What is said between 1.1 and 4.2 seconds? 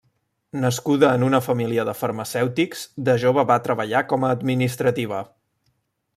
en una família de farmacèutics, de jove va treballar